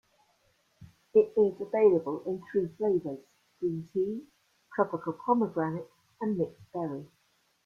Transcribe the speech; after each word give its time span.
It 1.13 1.31
is 1.37 1.61
available 1.61 2.23
in 2.25 2.41
three 2.51 2.67
flavors: 2.75 3.19
Green 3.59 3.87
Tea, 3.93 4.23
Tropical 4.75 5.13
Pomegranate, 5.13 5.91
and 6.21 6.39
Mixed 6.39 6.71
Berry. 6.73 7.05